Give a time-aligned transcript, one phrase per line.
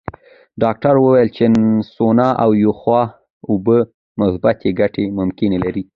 [0.63, 1.43] ډاکټره وویل چې
[1.95, 2.99] سونا او یخو
[3.49, 3.77] اوبو
[4.19, 5.83] مثبتې ګټې ممکنه لري.